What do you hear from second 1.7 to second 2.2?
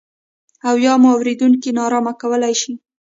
نا ارامه